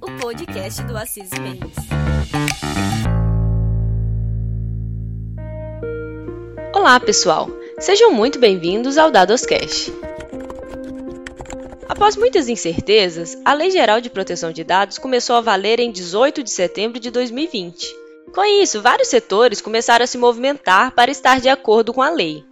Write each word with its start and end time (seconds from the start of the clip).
O 0.00 0.20
podcast 0.20 0.84
do 0.84 0.96
Assis 0.96 1.28
Mendes. 1.40 1.74
Olá, 6.72 7.00
pessoal. 7.00 7.50
Sejam 7.80 8.12
muito 8.12 8.38
bem-vindos 8.38 8.96
ao 8.96 9.10
Dados 9.10 9.44
Cast. 9.44 9.92
Após 11.88 12.16
muitas 12.16 12.48
incertezas, 12.48 13.36
a 13.44 13.54
Lei 13.54 13.72
Geral 13.72 14.00
de 14.00 14.08
Proteção 14.08 14.52
de 14.52 14.62
Dados 14.62 14.98
começou 14.98 15.34
a 15.34 15.40
valer 15.40 15.80
em 15.80 15.90
18 15.90 16.40
de 16.44 16.50
setembro 16.50 17.00
de 17.00 17.10
2020. 17.10 17.92
Com 18.32 18.44
isso, 18.44 18.80
vários 18.80 19.08
setores 19.08 19.60
começaram 19.60 20.04
a 20.04 20.06
se 20.06 20.16
movimentar 20.16 20.92
para 20.92 21.10
estar 21.10 21.40
de 21.40 21.48
acordo 21.48 21.92
com 21.92 22.02
a 22.02 22.08
lei. 22.08 22.44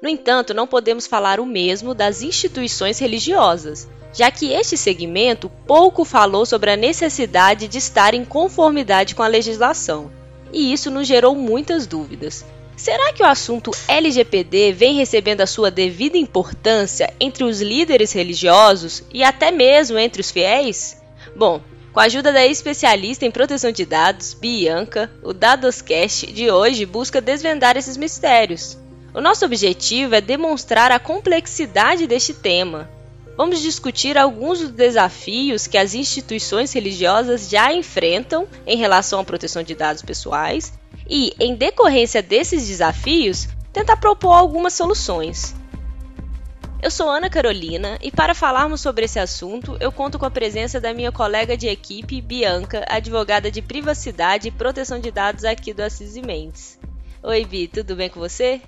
No 0.00 0.08
entanto, 0.08 0.54
não 0.54 0.68
podemos 0.68 1.08
falar 1.08 1.40
o 1.40 1.46
mesmo 1.46 1.94
das 1.94 2.22
instituições 2.22 3.00
religiosas, 3.00 3.88
já 4.12 4.30
que 4.30 4.52
este 4.52 4.76
segmento 4.76 5.50
pouco 5.66 6.04
falou 6.04 6.46
sobre 6.46 6.70
a 6.70 6.76
necessidade 6.76 7.68
de 7.68 7.78
estar 7.78 8.14
em 8.14 8.24
conformidade 8.24 9.14
com 9.14 9.22
a 9.22 9.28
legislação. 9.28 10.10
E 10.52 10.72
isso 10.72 10.90
nos 10.90 11.06
gerou 11.06 11.34
muitas 11.34 11.86
dúvidas. 11.86 12.44
Será 12.76 13.12
que 13.12 13.22
o 13.22 13.26
assunto 13.26 13.72
LGPD 13.88 14.72
vem 14.72 14.94
recebendo 14.94 15.40
a 15.40 15.46
sua 15.46 15.70
devida 15.70 16.16
importância 16.16 17.12
entre 17.18 17.42
os 17.42 17.60
líderes 17.60 18.12
religiosos 18.12 19.02
e 19.12 19.24
até 19.24 19.50
mesmo 19.50 19.98
entre 19.98 20.20
os 20.20 20.30
fiéis? 20.30 20.96
Bom, 21.34 21.60
com 21.92 22.00
a 22.00 22.04
ajuda 22.04 22.32
da 22.32 22.46
especialista 22.46 23.26
em 23.26 23.30
proteção 23.32 23.72
de 23.72 23.84
dados, 23.84 24.32
Bianca, 24.32 25.10
o 25.22 25.32
Dadoscast 25.32 26.32
de 26.32 26.48
hoje 26.50 26.86
busca 26.86 27.20
desvendar 27.20 27.76
esses 27.76 27.96
mistérios. 27.96 28.78
O 29.12 29.20
nosso 29.20 29.44
objetivo 29.44 30.14
é 30.14 30.20
demonstrar 30.20 30.92
a 30.92 31.00
complexidade 31.00 32.06
deste 32.06 32.32
tema. 32.32 32.88
Vamos 33.38 33.62
discutir 33.62 34.18
alguns 34.18 34.58
dos 34.58 34.72
desafios 34.72 35.68
que 35.68 35.78
as 35.78 35.94
instituições 35.94 36.72
religiosas 36.72 37.48
já 37.48 37.72
enfrentam 37.72 38.48
em 38.66 38.76
relação 38.76 39.20
à 39.20 39.24
proteção 39.24 39.62
de 39.62 39.76
dados 39.76 40.02
pessoais 40.02 40.76
e, 41.08 41.32
em 41.38 41.54
decorrência 41.54 42.20
desses 42.20 42.66
desafios, 42.66 43.46
tentar 43.72 43.96
propor 43.98 44.32
algumas 44.32 44.72
soluções. 44.72 45.54
Eu 46.82 46.90
sou 46.90 47.08
Ana 47.08 47.30
Carolina 47.30 47.96
e 48.02 48.10
para 48.10 48.34
falarmos 48.34 48.80
sobre 48.80 49.04
esse 49.04 49.20
assunto, 49.20 49.76
eu 49.78 49.92
conto 49.92 50.18
com 50.18 50.26
a 50.26 50.30
presença 50.32 50.80
da 50.80 50.92
minha 50.92 51.12
colega 51.12 51.56
de 51.56 51.68
equipe, 51.68 52.20
Bianca, 52.20 52.84
advogada 52.88 53.52
de 53.52 53.62
privacidade 53.62 54.48
e 54.48 54.50
proteção 54.50 54.98
de 54.98 55.12
dados 55.12 55.44
aqui 55.44 55.72
do 55.72 55.84
Assis 55.84 56.16
Mendes. 56.16 56.76
Oi, 57.22 57.44
Bi, 57.44 57.68
tudo 57.68 57.94
bem 57.94 58.10
com 58.10 58.18
você? 58.18 58.60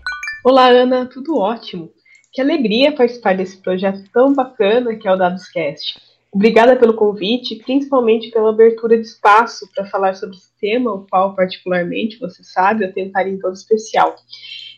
Olá, 0.45 0.69
Ana, 0.69 1.07
tudo 1.07 1.37
ótimo. 1.37 1.93
Que 2.33 2.41
alegria 2.41 2.95
participar 2.95 3.37
desse 3.37 3.57
projeto 3.57 4.05
tão 4.13 4.33
bacana 4.33 4.95
que 4.95 5.09
é 5.09 5.13
o 5.13 5.17
Dadoscast. 5.17 6.01
Obrigada 6.33 6.77
pelo 6.77 6.95
convite, 6.95 7.57
principalmente 7.57 8.31
pela 8.31 8.51
abertura 8.51 8.97
de 8.97 9.03
espaço 9.03 9.69
para 9.75 9.87
falar 9.87 10.15
sobre 10.15 10.37
esse 10.37 10.53
tema, 10.61 10.93
o 10.93 11.05
qual, 11.11 11.35
particularmente, 11.35 12.21
você 12.21 12.45
sabe, 12.45 12.85
eu 12.85 12.93
tenho 12.93 13.11
carinho 13.11 13.41
todo 13.41 13.55
especial. 13.55 14.15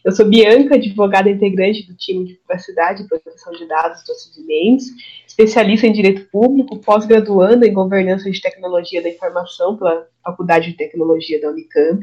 Eu 0.02 0.12
sou 0.12 0.26
Bianca, 0.26 0.76
advogada 0.76 1.28
integrante 1.28 1.86
do 1.86 1.94
time 1.94 2.24
de 2.24 2.34
privacidade 2.34 3.02
e 3.02 3.06
proteção 3.06 3.52
de 3.52 3.68
dados 3.68 4.02
do 4.02 4.46
Mendes, 4.46 4.86
especialista 5.32 5.86
em 5.86 5.92
direito 5.92 6.28
público, 6.30 6.78
pós-graduanda 6.78 7.66
em 7.66 7.72
governança 7.72 8.30
de 8.30 8.40
tecnologia 8.40 9.02
da 9.02 9.08
informação 9.08 9.76
pela 9.76 10.06
Faculdade 10.22 10.70
de 10.70 10.76
Tecnologia 10.76 11.40
da 11.40 11.48
Unicamp, 11.48 12.00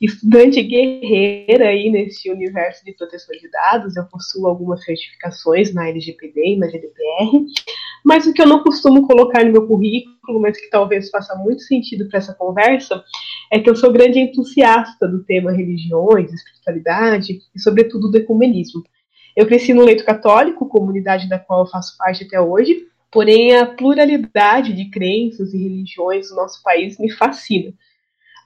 estudante 0.00 0.62
guerreira 0.62 1.68
aí 1.68 1.90
nesse 1.90 2.30
universo 2.30 2.84
de 2.84 2.92
proteção 2.92 3.36
de 3.36 3.50
dados, 3.50 3.96
eu 3.96 4.04
possuo 4.04 4.46
algumas 4.46 4.84
certificações 4.84 5.74
na 5.74 5.88
LGPD 5.88 6.54
e 6.54 6.56
na 6.56 6.68
GDPR, 6.68 7.44
mas 8.04 8.26
o 8.26 8.32
que 8.32 8.40
eu 8.40 8.46
não 8.46 8.62
costumo 8.62 9.06
colocar 9.06 9.44
no 9.44 9.52
meu 9.52 9.66
currículo, 9.66 10.40
mas 10.40 10.58
que 10.58 10.70
talvez 10.70 11.10
faça 11.10 11.34
muito 11.34 11.62
sentido 11.62 12.08
para 12.08 12.18
essa 12.18 12.34
conversa, 12.34 13.02
é 13.52 13.58
que 13.58 13.68
eu 13.68 13.74
sou 13.74 13.92
grande 13.92 14.20
entusiasta 14.20 15.08
do 15.08 15.24
tema 15.24 15.50
religiões, 15.50 16.32
espiritualidade 16.32 17.40
e, 17.54 17.60
sobretudo, 17.60 18.10
do 18.10 18.16
ecumenismo. 18.16 18.82
Eu 19.36 19.46
cresci 19.46 19.72
no 19.72 19.84
leito 19.84 20.04
católico, 20.04 20.68
comunidade 20.68 21.28
da 21.28 21.38
qual 21.38 21.60
eu 21.60 21.70
faço 21.70 21.96
parte 21.96 22.24
até 22.24 22.40
hoje, 22.40 22.86
porém 23.10 23.56
a 23.56 23.66
pluralidade 23.66 24.72
de 24.72 24.90
crenças 24.90 25.52
e 25.52 25.58
religiões 25.58 26.30
no 26.30 26.36
nosso 26.36 26.62
país 26.62 26.98
me 26.98 27.10
fascina. 27.10 27.72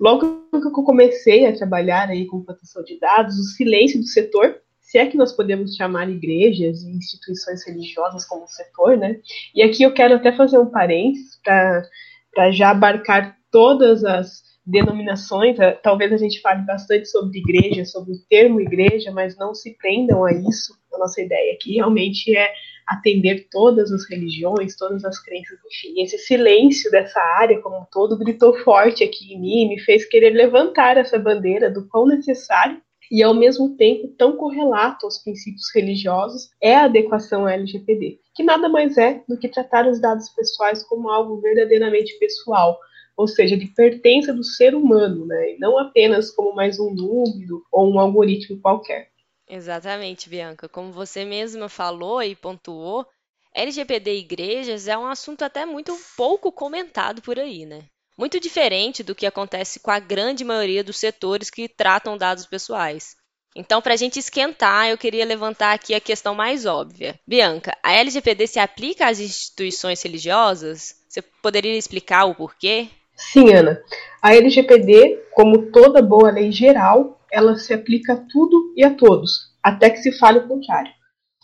Logo 0.00 0.48
que 0.50 0.66
eu 0.66 0.72
comecei 0.72 1.46
a 1.46 1.56
trabalhar 1.56 2.08
aí 2.08 2.26
com 2.26 2.42
proteção 2.42 2.82
de 2.82 2.98
dados, 2.98 3.38
o 3.38 3.44
silêncio 3.44 4.00
do 4.00 4.06
setor, 4.06 4.60
se 4.80 4.98
é 4.98 5.06
que 5.06 5.16
nós 5.16 5.32
podemos 5.32 5.76
chamar 5.76 6.10
igrejas 6.10 6.82
e 6.82 6.90
instituições 6.90 7.66
religiosas 7.66 8.24
como 8.24 8.46
setor, 8.46 8.96
né? 8.96 9.18
E 9.54 9.62
aqui 9.62 9.82
eu 9.82 9.92
quero 9.92 10.14
até 10.14 10.32
fazer 10.32 10.58
um 10.58 10.66
parênteses 10.66 11.38
para 11.42 12.50
já 12.52 12.70
abarcar 12.70 13.36
todas 13.50 14.04
as 14.04 14.42
denominações, 14.66 15.58
eh, 15.58 15.72
talvez 15.82 16.12
a 16.12 16.16
gente 16.16 16.40
fale 16.40 16.62
bastante 16.62 17.06
sobre 17.08 17.38
igreja, 17.38 17.84
sobre 17.84 18.12
o 18.12 18.18
termo 18.28 18.60
igreja, 18.60 19.10
mas 19.12 19.36
não 19.36 19.54
se 19.54 19.76
prendam 19.76 20.24
a 20.24 20.32
isso. 20.32 20.74
A 20.94 20.98
nossa 20.98 21.20
ideia 21.20 21.52
aqui 21.54 21.74
realmente 21.74 22.34
é 22.36 22.52
atender 22.86 23.48
todas 23.50 23.90
as 23.92 24.08
religiões, 24.08 24.76
todas 24.76 25.04
as 25.04 25.18
crenças, 25.22 25.58
enfim. 25.66 26.02
Esse 26.02 26.18
silêncio 26.18 26.90
dessa 26.90 27.20
área 27.38 27.60
como 27.60 27.78
um 27.78 27.86
todo 27.90 28.18
gritou 28.18 28.54
forte 28.58 29.02
aqui 29.02 29.34
em 29.34 29.40
mim 29.40 29.68
me 29.68 29.80
fez 29.80 30.04
querer 30.04 30.30
levantar 30.30 30.96
essa 30.96 31.18
bandeira 31.18 31.70
do 31.70 31.86
quão 31.88 32.06
necessário 32.06 32.80
e 33.10 33.22
ao 33.22 33.34
mesmo 33.34 33.76
tempo 33.76 34.08
tão 34.18 34.36
correlato 34.36 35.06
aos 35.06 35.18
princípios 35.18 35.70
religiosos 35.74 36.50
é 36.60 36.74
a 36.74 36.84
adequação 36.84 37.48
LGPD, 37.48 38.18
que 38.34 38.42
nada 38.42 38.68
mais 38.68 38.96
é 38.96 39.22
do 39.28 39.38
que 39.38 39.48
tratar 39.48 39.86
os 39.86 40.00
dados 40.00 40.28
pessoais 40.30 40.82
como 40.84 41.10
algo 41.10 41.40
verdadeiramente 41.40 42.18
pessoal, 42.18 42.78
ou 43.16 43.28
seja, 43.28 43.56
de 43.56 43.66
pertença 43.66 44.32
do 44.32 44.44
ser 44.44 44.74
humano, 44.74 45.26
né? 45.26 45.52
E 45.52 45.58
não 45.58 45.78
apenas 45.78 46.30
como 46.30 46.54
mais 46.54 46.78
um 46.78 46.90
número 46.90 47.64
ou 47.70 47.92
um 47.92 47.98
algoritmo 47.98 48.60
qualquer. 48.60 49.10
Exatamente, 49.48 50.28
Bianca. 50.28 50.68
Como 50.68 50.92
você 50.92 51.24
mesma 51.24 51.68
falou 51.68 52.22
e 52.22 52.34
pontuou, 52.34 53.06
LGPD 53.54 54.14
e 54.14 54.20
igrejas 54.20 54.88
é 54.88 54.98
um 54.98 55.06
assunto 55.06 55.42
até 55.42 55.64
muito 55.64 55.96
pouco 56.16 56.50
comentado 56.50 57.22
por 57.22 57.38
aí, 57.38 57.64
né? 57.64 57.84
Muito 58.16 58.40
diferente 58.40 59.02
do 59.02 59.14
que 59.14 59.26
acontece 59.26 59.80
com 59.80 59.90
a 59.90 59.98
grande 59.98 60.44
maioria 60.44 60.84
dos 60.84 60.98
setores 60.98 61.50
que 61.50 61.68
tratam 61.68 62.16
dados 62.16 62.46
pessoais. 62.46 63.16
Então, 63.56 63.80
para 63.80 63.94
a 63.94 63.96
gente 63.96 64.18
esquentar, 64.18 64.88
eu 64.88 64.98
queria 64.98 65.24
levantar 65.24 65.72
aqui 65.72 65.94
a 65.94 66.00
questão 66.00 66.34
mais 66.34 66.66
óbvia. 66.66 67.18
Bianca, 67.26 67.76
a 67.82 67.92
LGPD 67.92 68.48
se 68.48 68.58
aplica 68.58 69.06
às 69.06 69.20
instituições 69.20 70.02
religiosas? 70.02 70.96
Você 71.08 71.22
poderia 71.22 71.76
explicar 71.76 72.24
o 72.24 72.34
porquê? 72.34 72.88
Sim, 73.16 73.52
Ana. 73.52 73.82
A 74.20 74.34
LGPD, 74.34 75.22
como 75.32 75.70
toda 75.70 76.02
boa 76.02 76.30
lei 76.30 76.50
geral, 76.50 77.20
ela 77.30 77.56
se 77.56 77.72
aplica 77.72 78.14
a 78.14 78.16
tudo 78.16 78.72
e 78.76 78.84
a 78.84 78.94
todos, 78.94 79.52
até 79.62 79.90
que 79.90 79.98
se 79.98 80.12
fale 80.18 80.38
o 80.38 80.48
contrário. 80.48 80.92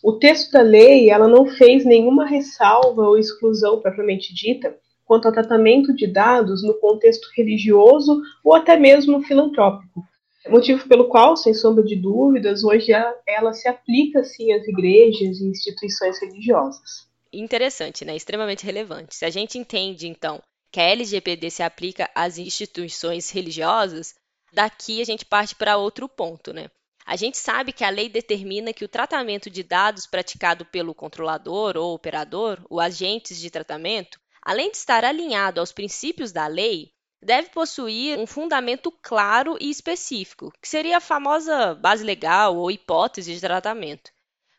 O 0.02 0.14
texto 0.14 0.52
da 0.52 0.62
lei 0.62 1.10
ela 1.10 1.28
não 1.28 1.46
fez 1.46 1.84
nenhuma 1.84 2.26
ressalva 2.26 3.02
ou 3.02 3.18
exclusão 3.18 3.80
propriamente 3.80 4.34
dita 4.34 4.74
quanto 5.04 5.26
ao 5.26 5.32
tratamento 5.32 5.94
de 5.94 6.06
dados 6.06 6.62
no 6.62 6.74
contexto 6.74 7.28
religioso 7.36 8.22
ou 8.44 8.54
até 8.54 8.76
mesmo 8.76 9.20
filantrópico. 9.22 10.02
Motivo 10.48 10.88
pelo 10.88 11.08
qual, 11.08 11.36
sem 11.36 11.52
sombra 11.52 11.84
de 11.84 11.96
dúvidas, 11.96 12.64
hoje 12.64 12.92
ela, 12.92 13.14
ela 13.26 13.52
se 13.52 13.68
aplica 13.68 14.24
sim 14.24 14.52
às 14.52 14.66
igrejas 14.66 15.40
e 15.40 15.48
instituições 15.48 16.18
religiosas. 16.20 17.10
Interessante, 17.32 18.04
né? 18.04 18.16
Extremamente 18.16 18.64
relevante. 18.64 19.14
Se 19.14 19.24
a 19.24 19.30
gente 19.30 19.58
entende, 19.58 20.08
então, 20.08 20.40
que 20.70 20.80
a 20.80 20.84
LGPD 20.84 21.50
se 21.50 21.62
aplica 21.62 22.10
às 22.14 22.38
instituições 22.38 23.30
religiosas, 23.30 24.14
daqui 24.52 25.00
a 25.00 25.04
gente 25.04 25.24
parte 25.24 25.54
para 25.54 25.76
outro 25.76 26.08
ponto, 26.08 26.52
né? 26.52 26.70
A 27.04 27.16
gente 27.16 27.38
sabe 27.38 27.72
que 27.72 27.82
a 27.82 27.90
lei 27.90 28.08
determina 28.08 28.72
que 28.72 28.84
o 28.84 28.88
tratamento 28.88 29.50
de 29.50 29.62
dados 29.62 30.06
praticado 30.06 30.64
pelo 30.64 30.94
controlador 30.94 31.76
ou 31.76 31.94
operador, 31.94 32.64
ou 32.68 32.78
agentes 32.78 33.38
de 33.38 33.50
tratamento, 33.50 34.20
além 34.42 34.70
de 34.70 34.76
estar 34.76 35.04
alinhado 35.04 35.60
aos 35.60 35.72
princípios 35.72 36.30
da 36.30 36.46
lei, 36.46 36.92
deve 37.22 37.50
possuir 37.50 38.18
um 38.18 38.26
fundamento 38.26 38.92
claro 39.02 39.56
e 39.60 39.70
específico, 39.70 40.52
que 40.60 40.68
seria 40.68 40.98
a 40.98 41.00
famosa 41.00 41.74
base 41.74 42.04
legal 42.04 42.56
ou 42.56 42.70
hipótese 42.70 43.34
de 43.34 43.40
tratamento. 43.40 44.10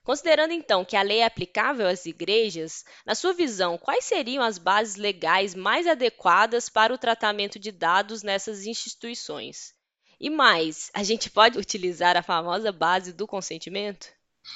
Considerando 0.03 0.51
então 0.51 0.83
que 0.83 0.95
a 0.95 1.01
lei 1.03 1.19
é 1.19 1.25
aplicável 1.25 1.87
às 1.87 2.05
igrejas, 2.07 2.83
na 3.05 3.13
sua 3.13 3.33
visão, 3.33 3.77
quais 3.77 4.05
seriam 4.05 4.43
as 4.43 4.57
bases 4.57 4.95
legais 4.95 5.53
mais 5.53 5.85
adequadas 5.85 6.69
para 6.69 6.93
o 6.93 6.97
tratamento 6.97 7.59
de 7.59 7.71
dados 7.71 8.23
nessas 8.23 8.65
instituições? 8.65 9.73
E 10.19 10.29
mais, 10.29 10.89
a 10.93 11.03
gente 11.03 11.29
pode 11.29 11.57
utilizar 11.57 12.17
a 12.17 12.23
famosa 12.23 12.71
base 12.71 13.13
do 13.13 13.27
consentimento? 13.27 14.07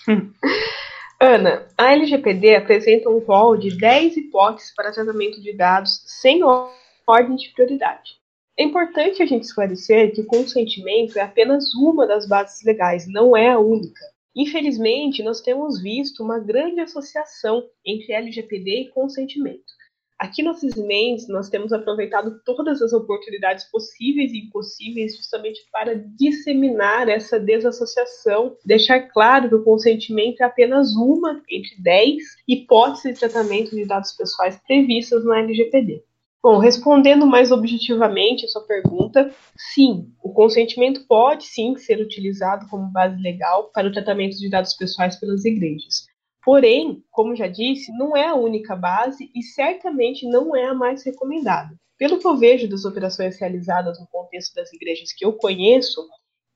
Ana, 1.21 1.68
a 1.77 1.91
LGPD 1.91 2.56
apresenta 2.56 3.09
um 3.09 3.19
rol 3.19 3.56
de 3.56 3.77
10 3.77 4.18
hipóteses 4.18 4.74
para 4.75 4.91
tratamento 4.91 5.41
de 5.41 5.56
dados 5.56 6.03
sem 6.06 6.41
ordem 6.44 7.36
de 7.36 7.50
prioridade. 7.53 8.19
É 8.57 8.63
importante 8.63 9.21
a 9.21 9.25
gente 9.25 9.44
esclarecer 9.44 10.13
que 10.13 10.21
o 10.21 10.25
consentimento 10.25 11.18
é 11.18 11.21
apenas 11.21 11.74
uma 11.75 12.07
das 12.07 12.27
bases 12.27 12.63
legais, 12.63 13.06
não 13.07 13.36
é 13.36 13.50
a 13.50 13.59
única. 13.59 14.14
Infelizmente, 14.36 15.24
nós 15.24 15.40
temos 15.40 15.82
visto 15.82 16.22
uma 16.22 16.40
grande 16.40 16.82
associação 16.82 17.64
entre 17.86 18.12
LGPD 18.12 18.82
e 18.82 18.90
consentimento. 18.90 19.74
Aqui 20.18 20.42
no 20.42 20.54
CISMENS, 20.54 21.28
nós 21.28 21.50
temos 21.50 21.74
aproveitado 21.74 22.40
todas 22.46 22.82
as 22.82 22.94
oportunidades 22.94 23.66
possíveis 23.66 24.32
e 24.32 24.46
impossíveis 24.46 25.16
justamente 25.16 25.60
para 25.72 25.94
disseminar 25.94 27.10
essa 27.10 27.38
desassociação, 27.38 28.56
deixar 28.66 29.10
claro 29.10 29.50
que 29.50 29.56
o 29.56 29.64
consentimento 29.64 30.42
é 30.42 30.46
apenas 30.46 30.96
uma 30.96 31.42
entre 31.50 31.82
dez 31.82 32.24
hipóteses 32.48 33.14
de 33.14 33.20
tratamento 33.20 33.76
de 33.76 33.86
dados 33.86 34.14
pessoais 34.14 34.58
previstas 34.66 35.26
na 35.26 35.40
LGPD. 35.40 36.02
Bom, 36.45 36.59
respondendo 36.59 37.25
mais 37.25 37.51
objetivamente 37.51 38.45
a 38.45 38.47
sua 38.47 38.62
pergunta, 38.68 39.33
sim, 39.74 40.13
o 40.24 40.31
consentimento 40.31 41.03
pode 41.07 41.47
sim 41.47 41.75
ser 41.75 42.00
utilizado 42.00 42.68
como 42.69 42.92
base 42.92 43.19
legal 43.19 43.71
para 43.74 43.88
o 43.88 43.92
tratamento 43.92 44.38
de 44.38 44.47
dados 44.47 44.75
pessoais 44.75 45.19
pelas 45.19 45.44
igrejas. 45.44 46.06
Porém, 46.44 47.03
como 47.09 47.36
já 47.36 47.47
disse, 47.47 47.92
não 47.97 48.15
é 48.15 48.27
a 48.27 48.36
única 48.36 48.75
base 48.75 49.27
e 49.33 49.42
certamente 49.42 50.30
não 50.30 50.56
é 50.56 50.68
a 50.68 50.74
mais 50.75 51.03
recomendada. 51.03 51.75
Pelo 51.97 52.19
que 52.19 52.27
eu 52.27 52.38
vejo 52.38 52.69
das 52.69 52.86
operações 52.86 53.39
realizadas 53.39 54.00
no 54.00 54.06
contexto 54.06 54.53
das 54.53 54.71
igrejas 54.71 55.12
que 55.18 55.25
eu 55.25 55.33
conheço, 55.33 56.07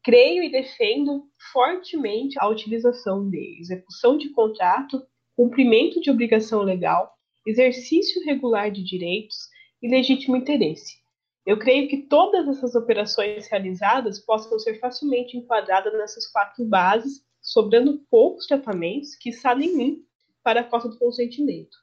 creio 0.04 0.44
e 0.44 0.52
defendo 0.52 1.24
fortemente 1.52 2.36
a 2.40 2.48
utilização 2.48 3.28
de 3.28 3.58
execução 3.60 4.20
de 4.20 4.30
contrato, 4.34 5.02
cumprimento 5.36 6.00
de 6.00 6.12
obrigação 6.12 6.62
legal, 6.62 7.12
exercício 7.44 8.24
regular 8.24 8.70
de 8.70 8.84
direitos 8.84 9.49
e 9.82 9.90
legítimo 9.90 10.36
interesse. 10.36 10.98
Eu 11.46 11.58
creio 11.58 11.88
que 11.88 12.04
todas 12.04 12.48
essas 12.48 12.76
operações 12.76 13.48
realizadas 13.48 14.20
possam 14.20 14.60
ser 14.60 14.80
facilmente 14.80 15.38
enquadradas 15.38 15.94
nessas 15.94 16.28
quatro 16.28 16.66
bases 16.66 17.24
sobrando 17.42 18.06
poucos 18.10 18.46
tratamentos, 18.46 19.16
que 19.16 19.32
nenhum, 19.56 20.04
para 20.44 20.62
a 20.62 20.64
cota 20.64 20.90
do 20.90 21.00
consentimento. 21.00 21.78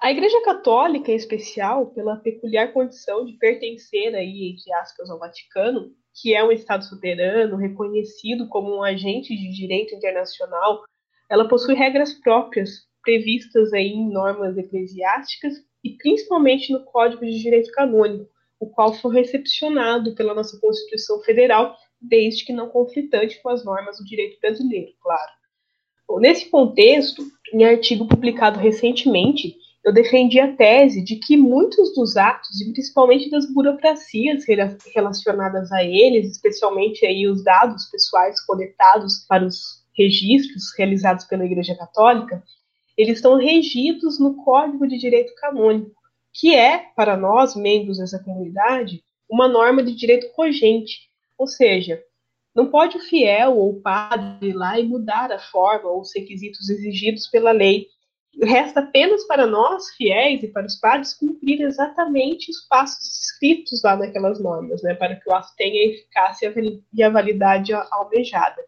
A 0.00 0.12
Igreja 0.12 0.40
Católica, 0.44 1.10
em 1.10 1.16
especial, 1.16 1.86
pela 1.86 2.16
peculiar 2.16 2.72
condição 2.72 3.24
de 3.24 3.32
pertencer 3.32 4.14
aí, 4.14 4.52
entre 4.52 4.72
aspas, 4.74 5.10
ao 5.10 5.18
Vaticano, 5.18 5.92
que 6.20 6.34
é 6.34 6.44
um 6.44 6.52
Estado 6.52 6.84
soberano, 6.84 7.56
reconhecido 7.56 8.48
como 8.48 8.76
um 8.76 8.82
agente 8.82 9.36
de 9.36 9.52
direito 9.52 9.94
internacional, 9.94 10.84
ela 11.28 11.48
possui 11.48 11.74
regras 11.74 12.14
próprias 12.14 12.86
previstas 13.02 13.72
aí 13.72 13.88
em 13.88 14.08
normas 14.08 14.56
eclesiásticas 14.56 15.54
e 15.82 15.96
principalmente 15.96 16.72
no 16.72 16.84
Código 16.84 17.24
de 17.24 17.38
Direito 17.38 17.70
Canônico, 17.72 18.28
o 18.60 18.66
qual 18.68 18.92
foi 18.94 19.14
recepcionado 19.14 20.14
pela 20.14 20.34
nossa 20.34 20.58
Constituição 20.60 21.20
Federal 21.22 21.76
desde 22.00 22.44
que 22.44 22.52
não 22.52 22.68
conflitante 22.68 23.40
com 23.42 23.48
as 23.48 23.64
normas 23.64 23.98
do 23.98 24.04
direito 24.04 24.38
brasileiro, 24.40 24.92
claro. 25.00 25.32
Bom, 26.06 26.18
nesse 26.20 26.48
contexto, 26.48 27.22
em 27.52 27.64
artigo 27.64 28.06
publicado 28.06 28.58
recentemente, 28.58 29.56
eu 29.84 29.92
defendi 29.92 30.38
a 30.40 30.54
tese 30.54 31.02
de 31.02 31.16
que 31.16 31.36
muitos 31.36 31.94
dos 31.94 32.16
atos, 32.16 32.60
e 32.60 32.72
principalmente 32.72 33.30
das 33.30 33.50
burocracias 33.52 34.44
relacionadas 34.94 35.70
a 35.72 35.82
eles, 35.82 36.32
especialmente 36.32 37.06
aí 37.06 37.26
os 37.26 37.42
dados 37.42 37.86
pessoais 37.86 38.40
coletados 38.44 39.24
para 39.28 39.46
os 39.46 39.84
registros 39.96 40.64
realizados 40.76 41.24
pela 41.24 41.44
Igreja 41.44 41.74
Católica, 41.74 42.42
eles 42.98 43.18
estão 43.18 43.36
regidos 43.36 44.18
no 44.18 44.34
Código 44.42 44.84
de 44.88 44.98
Direito 44.98 45.32
Canônico, 45.36 45.94
que 46.34 46.52
é, 46.52 46.78
para 46.96 47.16
nós, 47.16 47.54
membros 47.54 47.98
dessa 47.98 48.18
comunidade, 48.18 49.04
uma 49.30 49.46
norma 49.46 49.84
de 49.84 49.94
direito 49.94 50.32
cogente, 50.32 51.08
ou 51.38 51.46
seja, 51.46 52.02
não 52.54 52.66
pode 52.66 52.96
o 52.96 53.00
fiel 53.00 53.56
ou 53.56 53.70
o 53.70 53.80
padre 53.80 54.48
ir 54.48 54.52
lá 54.52 54.80
e 54.80 54.84
mudar 54.84 55.30
a 55.30 55.38
forma 55.38 55.88
ou 55.88 56.00
os 56.00 56.10
requisitos 56.12 56.68
exigidos 56.68 57.28
pela 57.28 57.52
lei. 57.52 57.86
Resta 58.42 58.80
apenas 58.80 59.24
para 59.28 59.46
nós, 59.46 59.90
fiéis, 59.96 60.42
e 60.42 60.48
para 60.48 60.66
os 60.66 60.76
padres 60.76 61.14
cumprir 61.14 61.60
exatamente 61.60 62.50
os 62.50 62.66
passos 62.68 63.06
escritos 63.26 63.80
lá 63.84 63.96
naquelas 63.96 64.40
normas, 64.42 64.82
né, 64.82 64.94
para 64.94 65.14
que 65.14 65.28
o 65.30 65.32
ato 65.32 65.48
tenha 65.56 65.82
a 65.82 65.92
eficácia 65.92 66.52
e 66.92 67.02
a 67.02 67.10
validade 67.10 67.72
almejada. 67.72 68.60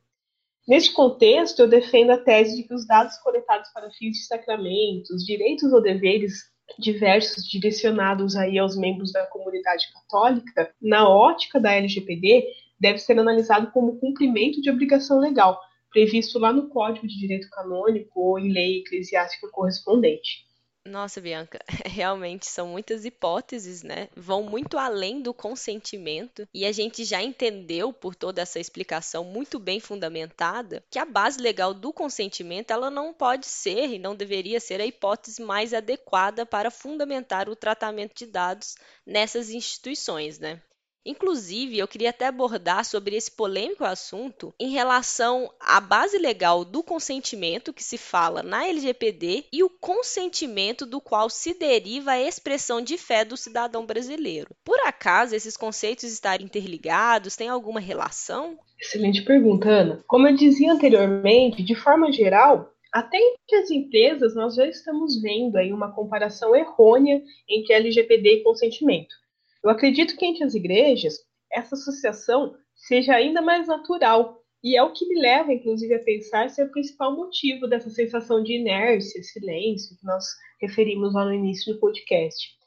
Neste 0.69 0.93
contexto, 0.93 1.61
eu 1.61 1.69
defendo 1.69 2.11
a 2.11 2.19
tese 2.19 2.57
de 2.57 2.63
que 2.63 2.75
os 2.75 2.87
dados 2.87 3.17
coletados 3.19 3.71
para 3.73 3.91
fins 3.91 4.19
de 4.19 4.27
sacramentos, 4.27 5.25
direitos 5.25 5.73
ou 5.73 5.83
deveres 5.83 6.51
diversos 6.79 7.45
direcionados 7.49 8.37
aí 8.37 8.59
aos 8.59 8.77
membros 8.77 9.13
da 9.13 9.27
comunidade 9.27 9.93
católica, 9.93 10.73
na 10.81 11.09
ótica 11.09 11.59
da 11.59 11.73
LGPD, 11.73 12.47
deve 12.79 12.99
ser 12.99 13.19
analisado 13.19 13.71
como 13.73 13.99
cumprimento 13.99 14.61
de 14.61 14.71
obrigação 14.71 15.19
legal, 15.19 15.61
previsto 15.91 16.39
lá 16.39 16.53
no 16.53 16.69
Código 16.69 17.07
de 17.07 17.19
Direito 17.19 17.51
Canônico 17.51 18.21
ou 18.21 18.39
em 18.39 18.53
lei 18.53 18.79
eclesiástica 18.79 19.49
correspondente. 19.51 20.50
Nossa, 20.85 21.21
Bianca, 21.23 21.59
realmente 21.87 22.47
são 22.47 22.69
muitas 22.69 23.05
hipóteses, 23.07 23.83
né? 23.83 24.09
Vão 24.17 24.43
muito 24.43 24.77
além 24.79 25.23
do 25.23 25.33
consentimento 25.33 26.47
e 26.53 26.65
a 26.67 26.73
gente 26.73 27.05
já 27.05 27.23
entendeu 27.23 27.93
por 27.93 28.15
toda 28.15 28.43
essa 28.43 28.59
explicação 28.59 29.25
muito 29.25 29.59
bem 29.59 29.79
fundamentada 29.81 30.83
que 30.91 30.99
a 30.99 31.05
base 31.07 31.41
legal 31.41 31.73
do 31.75 31.93
consentimento 31.93 32.71
ela 32.73 32.91
não 32.91 33.13
pode 33.13 33.47
ser 33.47 33.89
e 33.91 33.99
não 33.99 34.15
deveria 34.15 34.61
ser 34.61 34.81
a 34.81 34.87
hipótese 34.87 35.43
mais 35.43 35.73
adequada 35.75 36.45
para 36.47 36.71
fundamentar 36.71 37.49
o 37.49 37.57
tratamento 37.57 38.15
de 38.17 38.27
dados 38.27 38.75
nessas 39.07 39.51
instituições, 39.51 40.39
né? 40.39 40.61
Inclusive, 41.05 41.79
eu 41.79 41.89
queria 41.89 42.11
até 42.11 42.27
abordar 42.27 42.85
sobre 42.85 43.17
esse 43.17 43.31
polêmico 43.31 43.85
assunto 43.85 44.53
em 44.61 44.71
relação 44.71 45.51
à 45.59 45.81
base 45.81 46.19
legal 46.19 46.65
do 46.65 46.83
consentimento 46.83 47.73
que 47.73 47.83
se 47.83 47.97
fala 47.97 48.43
na 48.43 48.69
LGPD 48.69 49.47
e 49.53 49.63
o 49.63 49.71
consentimento 49.71 50.85
do 50.85 51.01
qual 51.01 51.31
se 51.31 51.55
deriva 51.55 52.13
a 52.13 52.21
expressão 52.21 52.83
de 52.83 52.99
fé 52.99 53.25
do 53.25 53.37
cidadão 53.37 53.87
brasileiro. 53.87 54.55
Por 54.65 54.79
acaso 54.81 55.35
esses 55.35 55.57
conceitos 55.57 56.05
estarem 56.05 56.47
interligados? 56.47 57.35
Tem 57.35 57.49
alguma 57.49 57.81
relação? 57.81 58.59
Excelente 58.79 59.23
pergunta, 59.23 59.69
Ana. 59.69 60.05
Como 60.07 60.29
eu 60.29 60.35
dizia 60.35 60.73
anteriormente, 60.73 61.63
de 61.63 61.75
forma 61.75 62.13
geral, 62.13 62.73
até 62.93 63.17
entre 63.17 63.57
as 63.57 63.71
empresas 63.71 64.35
nós 64.35 64.55
já 64.55 64.67
estamos 64.67 65.21
vendo 65.21 65.57
aí 65.57 65.73
uma 65.73 65.93
comparação 65.93 66.55
errônea 66.55 67.23
entre 67.49 67.73
LGPD 67.73 68.37
e 68.37 68.43
consentimento. 68.43 69.15
Eu 69.63 69.71
acredito 69.71 70.17
que 70.17 70.25
entre 70.25 70.45
as 70.45 70.55
igrejas, 70.55 71.19
essa 71.53 71.75
associação 71.75 72.55
seja 72.75 73.15
ainda 73.15 73.43
mais 73.43 73.67
natural, 73.67 74.41
e 74.63 74.77
é 74.77 74.83
o 74.83 74.93
que 74.93 75.07
me 75.07 75.21
leva, 75.21 75.53
inclusive, 75.53 75.95
a 75.95 76.03
pensar 76.03 76.51
ser 76.51 76.65
o 76.65 76.71
principal 76.71 77.17
motivo 77.17 77.67
dessa 77.67 77.89
sensação 77.91 78.43
de 78.43 78.55
inércia, 78.55 79.23
silêncio, 79.23 79.97
que 79.97 80.05
nós 80.05 80.25
referimos 80.61 81.15
lá 81.15 81.25
no 81.25 81.35
início 81.35 81.73
do 81.73 81.81
podcast. 81.81 82.59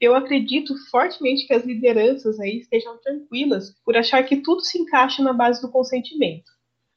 Eu 0.00 0.14
acredito 0.14 0.74
fortemente 0.90 1.46
que 1.46 1.52
as 1.52 1.64
lideranças 1.64 2.40
aí 2.40 2.58
estejam 2.58 2.98
tranquilas 2.98 3.70
por 3.84 3.96
achar 3.96 4.22
que 4.24 4.38
tudo 4.38 4.62
se 4.62 4.78
encaixa 4.78 5.22
na 5.22 5.32
base 5.32 5.60
do 5.60 5.70
consentimento. 5.70 6.50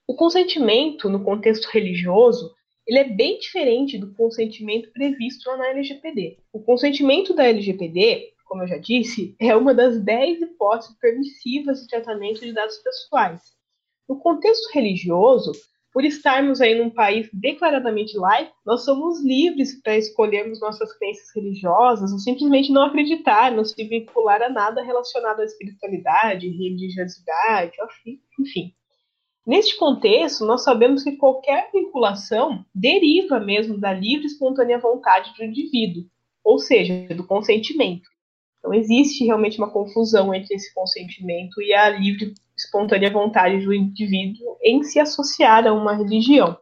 O 0.07 0.15
consentimento, 0.15 1.09
no 1.09 1.23
contexto 1.23 1.65
religioso, 1.65 2.51
ele 2.87 2.99
é 2.99 3.03
bem 3.03 3.37
diferente 3.39 3.97
do 3.97 4.13
consentimento 4.13 4.91
previsto 4.91 5.49
lá 5.49 5.57
na 5.57 5.69
LGPD. 5.69 6.39
O 6.53 6.59
consentimento 6.61 7.33
da 7.33 7.47
LGPD 7.47 8.34
como 8.45 8.63
eu 8.63 8.67
já 8.67 8.77
disse, 8.77 9.35
é 9.39 9.55
uma 9.55 9.73
das 9.73 9.99
dez 10.03 10.41
hipóteses 10.41 10.95
permissivas 10.99 11.81
de 11.81 11.87
tratamento 11.87 12.39
de 12.41 12.53
dados 12.53 12.77
pessoais. 12.77 13.41
No 14.07 14.17
contexto 14.19 14.71
religioso, 14.71 15.51
por 15.91 16.03
estarmos 16.03 16.59
aí 16.59 16.75
num 16.77 16.89
país 16.89 17.29
declaradamente 17.31 18.17
laico, 18.17 18.53
nós 18.65 18.83
somos 18.83 19.23
livres 19.23 19.81
para 19.81 19.97
escolhermos 19.97 20.59
nossas 20.59 20.91
crenças 20.97 21.33
religiosas 21.33 22.11
ou 22.11 22.19
simplesmente 22.19 22.71
não 22.71 22.83
acreditar, 22.83 23.51
não 23.51 23.63
se 23.63 23.81
vincular 23.83 24.41
a 24.41 24.49
nada 24.49 24.83
relacionado 24.83 25.39
à 25.39 25.45
espiritualidade, 25.45 26.49
religiosidade, 26.49 27.77
enfim. 28.39 28.73
Neste 29.47 29.77
contexto, 29.77 30.45
nós 30.45 30.63
sabemos 30.63 31.03
que 31.03 31.17
qualquer 31.17 31.69
vinculação 31.71 32.65
deriva 32.73 33.39
mesmo 33.39 33.77
da 33.77 33.93
livre 33.93 34.23
e 34.23 34.27
espontânea 34.27 34.79
vontade 34.79 35.33
do 35.37 35.43
indivíduo, 35.43 36.03
ou 36.43 36.59
seja, 36.59 37.07
do 37.15 37.25
consentimento. 37.25 38.09
Então, 38.65 38.73
existe 38.73 39.23
realmente 39.23 39.59
uma 39.59 39.69
confusão 39.69 40.33
entre 40.33 40.55
esse 40.55 40.73
consentimento 40.73 41.61
e 41.61 41.71
a 41.71 41.87
livre, 41.87 42.33
espontânea 42.57 43.11
vontade 43.11 43.63
do 43.63 43.71
indivíduo 43.71 44.57
em 44.63 44.81
se 44.81 44.99
associar 44.99 45.67
a 45.67 45.73
uma 45.73 45.95
religião. 45.95 46.57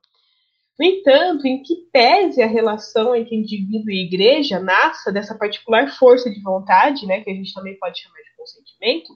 No 0.78 0.86
entanto, 0.86 1.48
em 1.48 1.64
que 1.64 1.76
pese 1.94 2.42
a 2.42 2.48
relação 2.48 3.16
entre 3.16 3.38
indivíduo 3.38 3.90
e 3.90 4.06
igreja 4.06 4.60
nasça 4.60 5.14
dessa 5.14 5.34
particular 5.36 5.94
força 5.94 6.30
de 6.30 6.42
vontade, 6.42 7.06
né, 7.06 7.22
que 7.22 7.30
a 7.30 7.34
gente 7.34 7.54
também 7.54 7.78
pode 7.80 8.02
chamar 8.02 8.18
de 8.18 8.36
consentimento, 8.36 9.14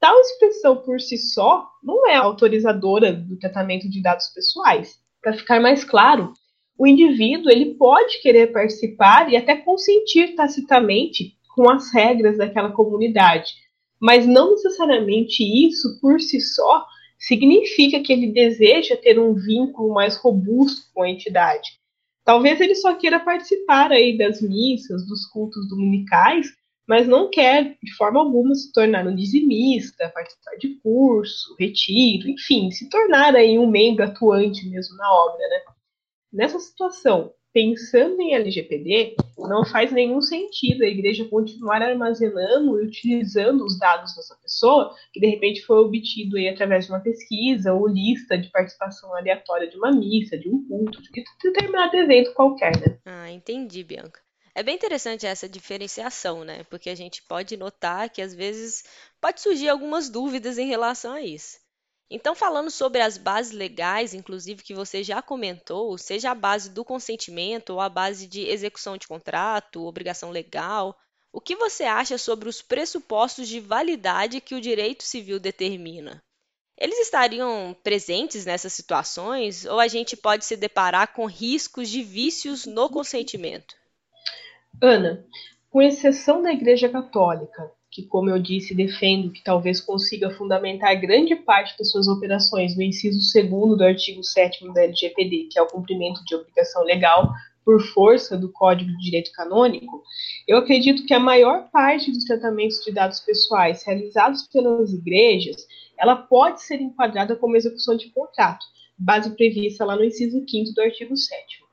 tal 0.00 0.18
expressão 0.20 0.78
por 0.78 1.00
si 1.00 1.16
só 1.18 1.64
não 1.80 2.08
é 2.08 2.16
autorizadora 2.16 3.12
do 3.12 3.38
tratamento 3.38 3.88
de 3.88 4.02
dados 4.02 4.26
pessoais. 4.34 4.98
Para 5.22 5.34
ficar 5.34 5.60
mais 5.60 5.84
claro, 5.84 6.32
o 6.76 6.88
indivíduo 6.88 7.52
ele 7.52 7.74
pode 7.74 8.20
querer 8.20 8.48
participar 8.48 9.30
e 9.30 9.36
até 9.36 9.54
consentir 9.54 10.34
tacitamente 10.34 11.35
com 11.56 11.70
as 11.70 11.90
regras 11.92 12.36
daquela 12.36 12.70
comunidade. 12.70 13.54
Mas 13.98 14.26
não 14.26 14.50
necessariamente 14.50 15.42
isso, 15.42 15.98
por 16.02 16.20
si 16.20 16.38
só, 16.38 16.84
significa 17.18 18.00
que 18.00 18.12
ele 18.12 18.30
deseja 18.30 18.94
ter 18.94 19.18
um 19.18 19.32
vínculo 19.34 19.94
mais 19.94 20.16
robusto 20.16 20.82
com 20.92 21.02
a 21.02 21.08
entidade. 21.08 21.80
Talvez 22.22 22.60
ele 22.60 22.74
só 22.74 22.94
queira 22.94 23.18
participar 23.18 23.90
aí 23.90 24.18
das 24.18 24.42
missas, 24.42 25.06
dos 25.08 25.24
cultos 25.26 25.66
dominicais, 25.68 26.48
mas 26.86 27.08
não 27.08 27.30
quer 27.30 27.76
de 27.82 27.94
forma 27.94 28.20
alguma 28.20 28.54
se 28.54 28.70
tornar 28.70 29.06
um 29.06 29.14
dizimista, 29.14 30.10
participar 30.10 30.56
de 30.56 30.74
curso, 30.82 31.56
retiro, 31.58 32.28
enfim, 32.28 32.70
se 32.70 32.88
tornar 32.90 33.34
aí 33.34 33.58
um 33.58 33.66
membro 33.66 34.04
atuante 34.04 34.68
mesmo 34.68 34.96
na 34.96 35.10
obra, 35.10 35.48
né? 35.48 35.60
Nessa 36.32 36.58
situação, 36.58 37.32
pensando 37.56 38.20
em 38.20 38.34
LGPD, 38.34 39.16
não 39.38 39.64
faz 39.64 39.90
nenhum 39.90 40.20
sentido 40.20 40.84
a 40.84 40.86
igreja 40.86 41.24
continuar 41.24 41.80
armazenando 41.80 42.78
e 42.78 42.86
utilizando 42.86 43.64
os 43.64 43.78
dados 43.78 44.14
dessa 44.14 44.36
pessoa, 44.42 44.94
que 45.10 45.18
de 45.18 45.26
repente 45.26 45.62
foi 45.62 45.78
obtido 45.78 46.36
aí 46.36 46.50
através 46.50 46.84
de 46.84 46.92
uma 46.92 47.00
pesquisa 47.00 47.72
ou 47.72 47.88
lista 47.88 48.36
de 48.36 48.50
participação 48.50 49.16
aleatória 49.16 49.70
de 49.70 49.78
uma 49.78 49.90
missa, 49.90 50.36
de 50.36 50.50
um 50.50 50.68
culto, 50.68 51.00
de 51.00 51.24
determinado 51.42 51.96
evento 51.96 52.34
qualquer, 52.34 52.78
né? 52.78 52.98
Ah, 53.06 53.30
entendi, 53.30 53.82
Bianca. 53.82 54.20
É 54.54 54.62
bem 54.62 54.74
interessante 54.74 55.24
essa 55.24 55.48
diferenciação, 55.48 56.44
né? 56.44 56.62
Porque 56.68 56.90
a 56.90 56.94
gente 56.94 57.22
pode 57.22 57.56
notar 57.56 58.10
que 58.10 58.20
às 58.20 58.34
vezes 58.34 58.84
pode 59.18 59.40
surgir 59.40 59.70
algumas 59.70 60.10
dúvidas 60.10 60.58
em 60.58 60.66
relação 60.66 61.14
a 61.14 61.22
isso. 61.22 61.56
Então, 62.08 62.36
falando 62.36 62.70
sobre 62.70 63.00
as 63.00 63.18
bases 63.18 63.52
legais, 63.52 64.14
inclusive 64.14 64.62
que 64.62 64.74
você 64.74 65.02
já 65.02 65.20
comentou, 65.20 65.98
seja 65.98 66.30
a 66.30 66.34
base 66.34 66.70
do 66.70 66.84
consentimento 66.84 67.70
ou 67.70 67.80
a 67.80 67.88
base 67.88 68.28
de 68.28 68.42
execução 68.42 68.96
de 68.96 69.08
contrato, 69.08 69.84
obrigação 69.84 70.30
legal, 70.30 70.96
o 71.32 71.40
que 71.40 71.56
você 71.56 71.84
acha 71.84 72.16
sobre 72.16 72.48
os 72.48 72.62
pressupostos 72.62 73.48
de 73.48 73.58
validade 73.58 74.40
que 74.40 74.54
o 74.54 74.60
direito 74.60 75.02
civil 75.02 75.40
determina? 75.40 76.22
Eles 76.78 76.98
estariam 76.98 77.76
presentes 77.82 78.44
nessas 78.44 78.72
situações 78.72 79.64
ou 79.64 79.80
a 79.80 79.88
gente 79.88 80.16
pode 80.16 80.44
se 80.44 80.56
deparar 80.56 81.12
com 81.12 81.26
riscos 81.26 81.88
de 81.88 82.02
vícios 82.02 82.66
no 82.66 82.88
consentimento? 82.88 83.74
Ana, 84.80 85.26
com 85.70 85.82
exceção 85.82 86.42
da 86.42 86.52
Igreja 86.52 86.88
Católica, 86.88 87.72
que, 87.96 88.02
como 88.02 88.28
eu 88.28 88.38
disse, 88.38 88.74
defendo 88.74 89.32
que 89.32 89.42
talvez 89.42 89.80
consiga 89.80 90.28
fundamentar 90.28 91.00
grande 91.00 91.34
parte 91.34 91.74
das 91.78 91.90
suas 91.90 92.06
operações 92.06 92.76
no 92.76 92.82
inciso 92.82 93.18
2 93.18 93.78
do 93.78 93.82
artigo 93.82 94.22
7 94.22 94.70
da 94.74 94.82
LGPD, 94.82 95.48
que 95.50 95.58
é 95.58 95.62
o 95.62 95.66
cumprimento 95.66 96.22
de 96.26 96.34
obrigação 96.34 96.84
legal 96.84 97.32
por 97.64 97.80
força 97.80 98.36
do 98.36 98.52
Código 98.52 98.90
de 98.90 99.04
Direito 99.04 99.32
Canônico, 99.32 100.02
eu 100.46 100.58
acredito 100.58 101.06
que 101.06 101.14
a 101.14 101.18
maior 101.18 101.70
parte 101.70 102.12
dos 102.12 102.24
tratamentos 102.24 102.84
de 102.84 102.92
dados 102.92 103.20
pessoais 103.20 103.82
realizados 103.82 104.42
pelas 104.48 104.92
igrejas, 104.92 105.66
ela 105.98 106.16
pode 106.16 106.62
ser 106.62 106.82
enquadrada 106.82 107.34
como 107.34 107.56
execução 107.56 107.96
de 107.96 108.10
contrato, 108.10 108.64
base 108.98 109.30
prevista 109.30 109.86
lá 109.86 109.96
no 109.96 110.04
inciso 110.04 110.44
5 110.46 110.74
do 110.74 110.82
artigo 110.82 111.16
7 111.16 111.66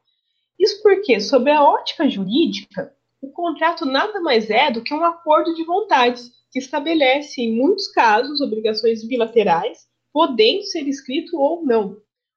isso 0.63 0.81
porque, 0.81 1.19
sob 1.19 1.51
a 1.51 1.61
ótica 1.61 2.09
jurídica, 2.09 2.93
o 3.23 3.31
contrato 3.31 3.85
nada 3.85 4.19
mais 4.19 4.49
é 4.49 4.69
do 4.69 4.83
que 4.83 4.93
um 4.93 5.03
acordo 5.03 5.55
de 5.55 5.63
vontades 5.63 6.29
que 6.51 6.59
estabelece, 6.59 7.41
em 7.41 7.55
muitos 7.55 7.87
casos, 7.87 8.41
obrigações 8.41 9.07
bilaterais, 9.07 9.87
podendo 10.11 10.63
ser 10.63 10.85
escrito 10.89 11.39
ou 11.39 11.65
não. 11.65 11.95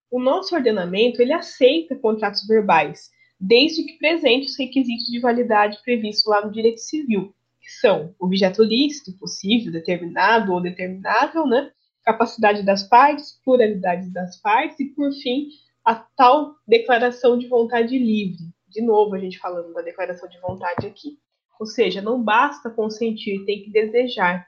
O 0.09 0.21
nosso 0.21 0.55
ordenamento 0.55 1.21
ele 1.21 1.33
aceita 1.33 1.97
contratos 1.97 2.47
verbais, 2.47 3.11
desde 3.39 3.83
que 3.83 3.99
presente 3.99 4.47
os 4.47 4.57
requisitos 4.57 5.07
de 5.07 5.19
validade 5.19 5.83
previstos 5.85 6.25
lá 6.27 6.47
no 6.47 6.53
direito 6.53 6.79
civil, 6.79 7.35
que 7.61 7.71
são 7.81 8.15
objeto 8.21 8.63
lícito, 8.63 9.19
possível, 9.19 9.73
determinado 9.73 10.53
ou 10.53 10.61
determinável, 10.61 11.47
né? 11.47 11.73
capacidade 12.05 12.63
das 12.63 12.85
partes, 12.85 13.41
pluralidade 13.45 14.09
das 14.13 14.41
partes 14.41 14.79
e, 14.79 14.85
por 14.85 15.13
fim, 15.15 15.49
a 15.85 15.97
tal 15.97 16.55
declaração 16.67 17.37
de 17.37 17.49
vontade 17.49 17.99
livre. 17.99 18.56
De 18.77 18.83
novo, 18.83 19.15
a 19.15 19.19
gente 19.19 19.39
falando 19.39 19.73
da 19.73 19.81
declaração 19.81 20.29
de 20.29 20.39
vontade 20.39 20.87
aqui. 20.87 21.19
Ou 21.59 21.65
seja, 21.65 22.03
não 22.03 22.23
basta 22.23 22.69
consentir, 22.69 23.43
tem 23.47 23.63
que 23.63 23.71
desejar. 23.71 24.47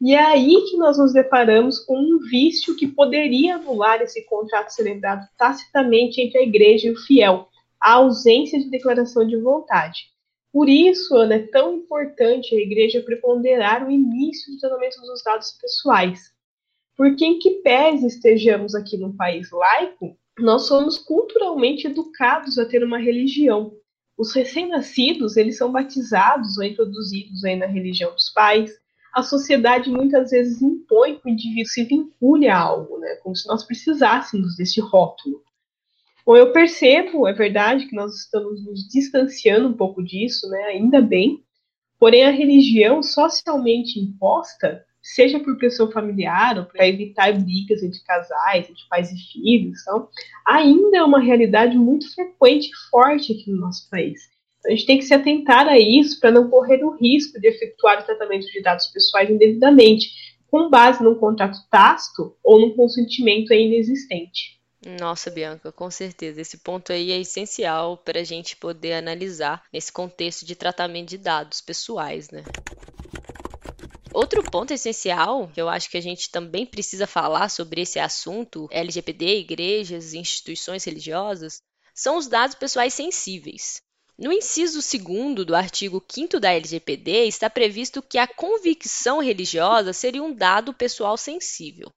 E 0.00 0.14
é 0.14 0.22
aí 0.22 0.62
que 0.70 0.76
nós 0.76 0.98
nos 0.98 1.12
deparamos 1.12 1.80
com 1.80 1.98
um 1.98 2.20
vício 2.30 2.76
que 2.76 2.86
poderia 2.86 3.56
anular 3.56 4.00
esse 4.00 4.24
contrato 4.26 4.70
celebrado 4.70 5.26
tacitamente 5.36 6.20
entre 6.20 6.38
a 6.38 6.42
igreja 6.42 6.86
e 6.86 6.92
o 6.92 6.96
fiel, 6.96 7.48
a 7.80 7.94
ausência 7.94 8.56
de 8.56 8.70
declaração 8.70 9.26
de 9.26 9.36
vontade. 9.36 10.12
Por 10.52 10.68
isso, 10.68 11.16
Ana, 11.16 11.34
é 11.34 11.46
tão 11.48 11.74
importante 11.74 12.54
a 12.54 12.60
igreja 12.60 13.02
preponderar 13.02 13.84
o 13.84 13.90
início 13.90 14.52
do 14.52 14.60
tratamento 14.60 15.00
dos 15.00 15.24
dados 15.24 15.58
pessoais. 15.60 16.32
Porque 16.96 17.24
em 17.24 17.40
que 17.40 17.62
pese 17.62 18.06
estejamos 18.06 18.76
aqui 18.76 18.96
num 18.96 19.16
país 19.16 19.50
laico, 19.50 20.16
nós 20.38 20.66
somos 20.66 20.98
culturalmente 20.98 21.86
educados 21.86 22.58
a 22.58 22.66
ter 22.66 22.84
uma 22.84 22.98
religião. 22.98 23.72
Os 24.16 24.34
recém-nascidos, 24.34 25.36
eles 25.36 25.56
são 25.56 25.70
batizados 25.72 26.56
ou 26.58 26.64
introduzidos 26.64 27.44
aí 27.44 27.56
na 27.56 27.66
religião 27.66 28.12
dos 28.12 28.30
pais. 28.30 28.72
A 29.14 29.22
sociedade 29.22 29.90
muitas 29.90 30.30
vezes 30.30 30.60
impõe 30.60 31.18
que 31.18 31.26
o 31.26 31.30
indivíduo 31.30 31.70
se 31.70 31.84
vincule 31.84 32.48
a 32.48 32.58
algo, 32.58 32.98
né? 32.98 33.14
como 33.16 33.34
se 33.34 33.46
nós 33.46 33.64
precisássemos 33.64 34.56
desse 34.56 34.80
rótulo. 34.80 35.42
Bom, 36.24 36.36
eu 36.36 36.52
percebo, 36.52 37.26
é 37.26 37.32
verdade, 37.32 37.86
que 37.86 37.94
nós 37.94 38.14
estamos 38.16 38.64
nos 38.64 38.88
distanciando 38.88 39.68
um 39.68 39.74
pouco 39.74 40.02
disso, 40.02 40.48
né? 40.50 40.64
ainda 40.64 41.00
bem, 41.00 41.42
porém 41.98 42.24
a 42.24 42.30
religião 42.30 43.02
socialmente 43.02 43.98
imposta 43.98 44.84
seja 45.14 45.38
por 45.38 45.56
pressão 45.56 45.90
familiar 45.90 46.58
ou 46.58 46.64
para 46.64 46.88
evitar 46.88 47.32
brigas 47.32 47.82
entre 47.82 48.00
casais, 48.00 48.68
entre 48.68 48.82
pais 48.90 49.12
e 49.12 49.32
filhos, 49.32 49.80
então, 49.82 50.08
ainda 50.46 50.98
é 50.98 51.02
uma 51.02 51.20
realidade 51.20 51.76
muito 51.76 52.12
frequente 52.14 52.68
e 52.68 52.90
forte 52.90 53.32
aqui 53.32 53.50
no 53.50 53.60
nosso 53.60 53.88
país. 53.88 54.20
Então, 54.58 54.72
a 54.72 54.74
gente 54.74 54.86
tem 54.86 54.98
que 54.98 55.04
se 55.04 55.14
atentar 55.14 55.68
a 55.68 55.78
isso 55.78 56.18
para 56.18 56.32
não 56.32 56.50
correr 56.50 56.82
o 56.84 56.96
risco 56.96 57.40
de 57.40 57.48
efetuar 57.48 58.00
o 58.00 58.04
tratamento 58.04 58.46
de 58.46 58.60
dados 58.62 58.86
pessoais 58.88 59.30
indevidamente, 59.30 60.08
com 60.50 60.68
base 60.68 61.02
num 61.02 61.14
contrato 61.14 61.58
tácito 61.70 62.36
ou 62.42 62.60
num 62.60 62.74
consentimento 62.74 63.52
ainda 63.52 63.76
existente. 63.76 64.56
Nossa, 65.00 65.30
Bianca, 65.30 65.72
com 65.72 65.90
certeza. 65.90 66.40
Esse 66.40 66.58
ponto 66.58 66.92
aí 66.92 67.10
é 67.10 67.18
essencial 67.18 67.96
para 67.96 68.20
a 68.20 68.24
gente 68.24 68.56
poder 68.56 68.92
analisar 68.92 69.62
nesse 69.72 69.92
contexto 69.92 70.46
de 70.46 70.54
tratamento 70.54 71.08
de 71.08 71.18
dados 71.18 71.60
pessoais, 71.60 72.30
né? 72.30 72.44
Outro 74.16 74.42
ponto 74.42 74.72
essencial, 74.72 75.46
que 75.48 75.60
eu 75.60 75.68
acho 75.68 75.90
que 75.90 75.98
a 75.98 76.00
gente 76.00 76.30
também 76.30 76.64
precisa 76.64 77.06
falar 77.06 77.50
sobre 77.50 77.82
esse 77.82 77.98
assunto, 77.98 78.66
LGPD, 78.70 79.40
igrejas, 79.40 80.14
instituições 80.14 80.84
religiosas, 80.84 81.60
são 81.94 82.16
os 82.16 82.26
dados 82.26 82.54
pessoais 82.54 82.94
sensíveis. 82.94 83.82
No 84.18 84.32
inciso 84.32 84.80
2 84.80 85.44
do 85.44 85.54
artigo 85.54 86.02
5 86.10 86.40
da 86.40 86.50
LGPD 86.50 87.26
está 87.26 87.50
previsto 87.50 88.00
que 88.00 88.16
a 88.16 88.26
convicção 88.26 89.18
religiosa 89.18 89.92
seria 89.92 90.22
um 90.22 90.32
dado 90.32 90.72
pessoal 90.72 91.18
sensível. 91.18 91.90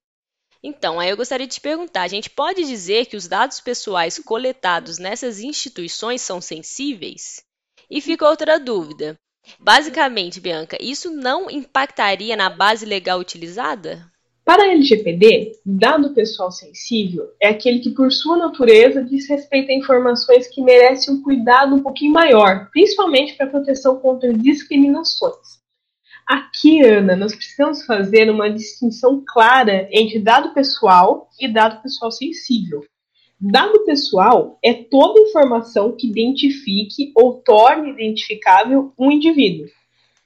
Então, 0.61 0.99
aí 0.99 1.09
eu 1.11 1.15
gostaria 1.15 1.47
de 1.47 1.53
te 1.53 1.61
perguntar: 1.61 2.01
a 2.01 2.09
gente 2.09 2.29
pode 2.29 2.65
dizer 2.65 3.05
que 3.05 3.15
os 3.15 3.29
dados 3.29 3.61
pessoais 3.61 4.19
coletados 4.19 4.97
nessas 4.97 5.39
instituições 5.39 6.21
são 6.21 6.41
sensíveis? 6.41 7.41
E 7.89 8.01
fica 8.01 8.27
outra 8.27 8.59
dúvida: 8.59 9.17
Basicamente, 9.59 10.39
Bianca, 10.39 10.77
isso 10.79 11.11
não 11.11 11.49
impactaria 11.49 12.35
na 12.35 12.49
base 12.49 12.85
legal 12.85 13.19
utilizada? 13.19 14.05
Para 14.49 14.63
a 14.63 14.71
LGPD, 14.71 15.59
dado 15.63 16.13
pessoal 16.13 16.51
sensível 16.51 17.25
é 17.39 17.49
aquele 17.49 17.79
que, 17.79 17.91
por 17.91 18.11
sua 18.11 18.35
natureza, 18.35 19.03
diz 19.03 19.29
respeito 19.29 19.69
a 19.69 19.75
informações 19.75 20.47
que 20.47 20.59
merecem 20.61 21.13
um 21.13 21.21
cuidado 21.21 21.75
um 21.75 21.83
pouquinho 21.83 22.13
maior, 22.13 22.67
principalmente 22.71 23.35
para 23.35 23.45
a 23.45 23.49
proteção 23.49 23.99
contra 23.99 24.33
discriminações. 24.33 25.59
Aqui, 26.25 26.81
Ana, 26.81 27.15
nós 27.15 27.35
precisamos 27.35 27.85
fazer 27.85 28.29
uma 28.31 28.49
distinção 28.49 29.23
clara 29.27 29.87
entre 29.91 30.19
dado 30.19 30.53
pessoal 30.53 31.29
e 31.39 31.47
dado 31.47 31.81
pessoal 31.83 32.11
sensível. 32.11 32.83
Dado 33.41 33.85
pessoal 33.85 34.59
é 34.61 34.73
toda 34.73 35.21
informação 35.21 35.95
que 35.95 36.07
identifique 36.07 37.13
ou 37.15 37.35
torne 37.35 37.91
identificável 37.91 38.91
um 38.99 39.09
indivíduo. 39.09 39.65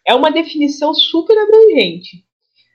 É 0.04 0.16
uma 0.16 0.32
definição 0.32 0.96
super 0.96 1.38
abrangente. 1.38 2.26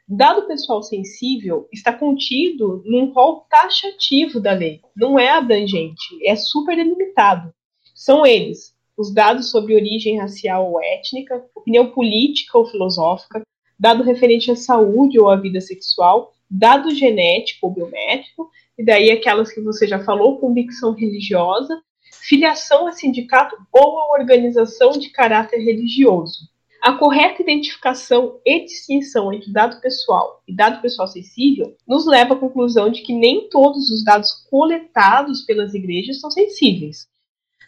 Dado 0.07 0.47
pessoal 0.47 0.80
sensível 0.80 1.68
está 1.73 1.92
contido 1.92 2.85
num 2.87 3.12
rol 3.12 3.47
taxativo 3.50 4.38
da 4.38 4.52
lei, 4.52 4.80
não 4.97 5.18
é 5.18 5.28
abrangente, 5.28 6.25
é 6.25 6.37
super 6.37 6.76
delimitado. 6.76 7.52
São 7.92 8.25
eles: 8.25 8.73
os 8.97 9.12
dados 9.12 9.50
sobre 9.50 9.75
origem 9.75 10.21
racial 10.21 10.71
ou 10.71 10.80
étnica, 10.80 11.45
opinião 11.52 11.90
política 11.90 12.57
ou 12.57 12.64
filosófica, 12.64 13.42
dado 13.76 14.04
referente 14.04 14.52
à 14.52 14.57
saúde 14.57 15.18
ou 15.18 15.28
à 15.28 15.35
vida 15.35 15.61
sexual, 15.61 16.33
dado 16.49 16.95
genético 16.95 17.66
ou 17.66 17.75
biométrico 17.75 18.49
e 18.79 18.85
daí 18.85 19.11
aquelas 19.11 19.53
que 19.53 19.61
você 19.61 19.87
já 19.87 19.99
falou, 19.99 20.39
convicção 20.39 20.93
religiosa, 20.93 21.83
filiação 22.29 22.87
a 22.87 22.93
sindicato 22.93 23.57
ou 23.73 23.99
a 23.99 24.13
organização 24.19 24.93
de 24.93 25.11
caráter 25.11 25.59
religioso. 25.59 26.49
A 26.81 26.93
correta 26.93 27.43
identificação 27.43 28.41
e 28.47 28.65
distinção 28.65 29.33
entre 29.33 29.53
dado 29.53 29.81
pessoal 29.81 30.43
e 30.47 30.55
dado 30.55 30.81
pessoal 30.81 31.09
sensível 31.09 31.77
nos 31.87 32.07
leva 32.07 32.35
à 32.35 32.39
conclusão 32.39 32.89
de 32.89 33.03
que 33.03 33.13
nem 33.13 33.49
todos 33.49 33.91
os 33.91 34.05
dados 34.05 34.47
coletados 34.49 35.43
pelas 35.43 35.75
igrejas 35.75 36.21
são 36.21 36.31
sensíveis. 36.31 37.09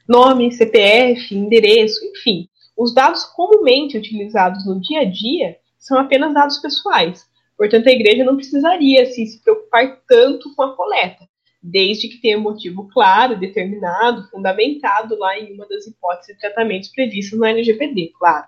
nome, 0.09 0.53
CPF, 0.53 1.35
endereço, 1.35 2.05
enfim. 2.05 2.49
Os 2.77 2.95
dados 2.95 3.25
comumente 3.25 3.99
utilizados 3.99 4.65
no 4.65 4.81
dia 4.81 5.01
a 5.01 5.05
dia 5.05 5.57
são 5.77 5.99
apenas 5.99 6.33
dados 6.33 6.59
pessoais. 6.59 7.27
Portanto, 7.61 7.89
a 7.89 7.93
igreja 7.93 8.25
não 8.25 8.37
precisaria 8.37 9.03
assim, 9.03 9.27
se 9.27 9.43
preocupar 9.43 10.01
tanto 10.09 10.55
com 10.55 10.63
a 10.63 10.75
coleta, 10.75 11.29
desde 11.63 12.09
que 12.09 12.19
tenha 12.19 12.39
motivo 12.39 12.89
claro, 12.89 13.39
determinado, 13.39 14.27
fundamentado 14.31 15.15
lá 15.19 15.39
em 15.39 15.53
uma 15.53 15.69
das 15.69 15.87
hipóteses 15.87 16.35
de 16.35 16.41
tratamentos 16.41 16.89
previstas 16.89 17.39
no 17.39 17.45
LGPD, 17.45 18.13
claro. 18.19 18.47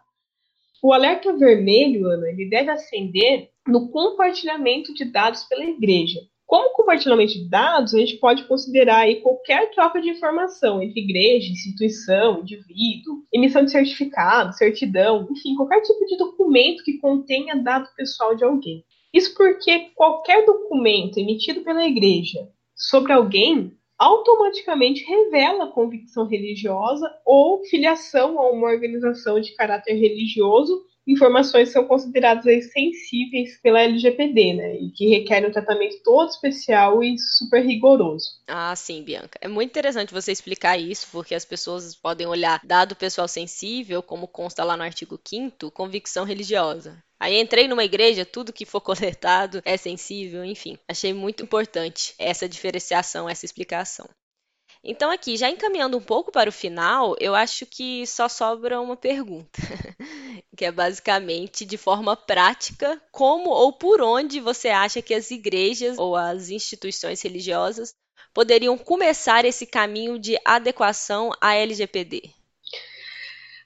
O 0.83 0.95
alerta 0.95 1.31
vermelho, 1.37 2.07
Ana, 2.07 2.31
ele 2.31 2.49
deve 2.49 2.71
acender 2.71 3.51
no 3.69 3.91
compartilhamento 3.91 4.95
de 4.95 5.05
dados 5.05 5.45
pela 5.45 5.63
igreja. 5.63 6.21
Como 6.47 6.73
compartilhamento 6.73 7.35
de 7.35 7.51
dados, 7.51 7.93
a 7.93 7.99
gente 7.99 8.17
pode 8.17 8.45
considerar 8.45 9.01
aí 9.01 9.17
qualquer 9.17 9.71
troca 9.73 10.01
de 10.01 10.09
informação 10.09 10.83
entre 10.83 11.01
igreja, 11.01 11.53
instituição, 11.53 12.41
indivíduo, 12.41 13.25
emissão 13.31 13.63
de 13.63 13.73
certificado, 13.73 14.57
certidão, 14.57 15.29
enfim, 15.31 15.55
qualquer 15.55 15.83
tipo 15.83 16.03
de 16.07 16.17
documento 16.17 16.83
que 16.83 16.97
contenha 16.97 17.63
dado 17.63 17.91
pessoal 17.95 18.35
de 18.35 18.43
alguém. 18.43 18.83
Isso 19.13 19.35
porque 19.35 19.91
qualquer 19.95 20.45
documento 20.47 21.19
emitido 21.19 21.63
pela 21.63 21.85
igreja 21.85 22.49
sobre 22.75 23.13
alguém 23.13 23.77
automaticamente 23.99 25.05
revela 25.05 25.71
convicção 25.71 26.27
religiosa 26.27 27.09
ou 27.25 27.63
filiação 27.65 28.39
a 28.39 28.51
uma 28.51 28.69
organização 28.69 29.41
de 29.41 29.55
caráter 29.55 29.95
religioso 29.95 30.85
informações 31.07 31.71
são 31.71 31.85
consideradas 31.87 32.73
sensíveis 32.73 33.61
pela 33.61 33.81
LGPD, 33.81 34.55
né? 34.55 34.77
E 34.77 34.91
que 34.91 35.09
requerem 35.09 35.49
um 35.49 35.53
tratamento 35.53 36.03
todo 36.03 36.31
especial 36.31 37.03
e 37.03 37.17
super 37.19 37.65
rigoroso. 37.65 38.27
Ah, 38.47 38.75
sim, 38.77 39.03
Bianca. 39.03 39.39
É 39.41 39.49
muito 39.49 39.71
interessante 39.71 40.13
você 40.13 40.33
explicar 40.33 40.79
isso, 40.79 41.09
porque 41.11 41.35
as 41.35 41.45
pessoas 41.45 41.95
podem 41.95 42.27
olhar 42.27 42.61
dado 42.65 42.97
pessoal 42.97 43.27
sensível, 43.27 44.03
como 44.03 44.29
consta 44.29 44.65
lá 44.65 44.77
no 44.77 44.83
artigo 44.83 45.19
5 45.23 45.71
convicção 45.71 46.25
religiosa. 46.25 47.03
Aí 47.19 47.41
entrei 47.41 47.69
numa 47.69 47.85
igreja, 47.85 48.25
tudo 48.25 48.53
que 48.53 48.67
for 48.67 48.81
coletado 48.83 49.63
é 49.65 49.77
sensível, 49.77 50.45
enfim. 50.45 50.79
Achei 50.89 51.13
muito 51.13 51.43
importante 51.43 52.15
essa 52.19 52.49
diferenciação, 52.49 53.29
essa 53.29 53.45
explicação. 53.45 54.09
Então, 54.85 55.13
aqui, 55.13 55.37
já 55.37 55.49
encaminhando 55.49 55.97
um 55.97 56.03
pouco 56.03 56.33
para 56.33 56.51
o 56.51 56.53
final, 56.53 57.15
eu 57.21 57.37
acho 57.37 57.65
que 57.65 58.05
só 58.05 58.29
sobra 58.29 58.81
uma 58.81 58.97
pergunta, 58.97 59.61
que 60.57 60.65
é 60.65 60.73
basicamente, 60.73 61.65
de 61.65 61.77
forma 61.77 62.17
prática, 62.17 63.01
como 63.11 63.51
ou 63.51 63.73
por 63.73 64.03
onde 64.03 64.41
você 64.41 64.69
acha 64.69 65.01
que 65.01 65.15
as 65.15 65.31
igrejas 65.31 65.99
ou 65.99 66.15
as 66.15 66.51
instituições 66.51 67.23
religiosas 67.23 67.95
poderiam 68.35 68.77
começar 68.77 69.45
esse 69.45 69.67
caminho 69.67 70.19
de 70.19 70.39
adequação 70.45 71.31
à 71.41 71.55
LGPD? 71.55 72.31